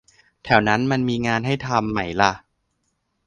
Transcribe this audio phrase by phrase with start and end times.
[0.43, 2.31] แถวนั้นมันมีงานให้ทำไหมล่ะ